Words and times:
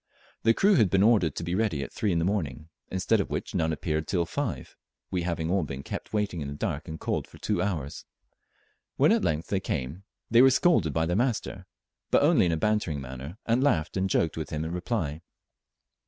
The 0.41 0.55
crew 0.55 0.73
had 0.73 0.89
been 0.89 1.03
ordered 1.03 1.35
to 1.35 1.43
be 1.43 1.53
ready 1.53 1.83
at 1.83 1.91
three 1.93 2.11
in 2.11 2.17
the 2.17 2.25
morning, 2.25 2.69
instead 2.89 3.21
of 3.21 3.29
which 3.29 3.53
none 3.53 3.71
appeared 3.71 4.07
till 4.07 4.25
five, 4.25 4.75
we 5.11 5.21
having 5.21 5.51
all 5.51 5.61
been 5.61 5.83
kept 5.83 6.11
waiting 6.11 6.41
in 6.41 6.47
the 6.47 6.55
dark 6.55 6.87
and 6.87 6.99
cold 6.99 7.27
for 7.27 7.37
two 7.37 7.61
hours. 7.61 8.03
When 8.97 9.11
at 9.11 9.23
length 9.23 9.49
they 9.49 9.59
came 9.59 10.01
they 10.27 10.41
were 10.41 10.49
scolded 10.49 10.91
by 10.91 11.05
their 11.05 11.15
master, 11.15 11.67
but 12.09 12.23
only 12.23 12.47
in 12.47 12.51
a 12.51 12.57
bantering 12.57 12.99
manner, 12.99 13.37
and 13.45 13.63
laughed 13.63 13.95
and 13.95 14.09
joked 14.09 14.37
with 14.37 14.49
him 14.49 14.65
in 14.65 14.71
reply. 14.71 15.21